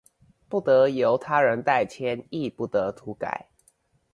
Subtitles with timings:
[0.49, 3.49] 不得由他人代簽亦不得塗改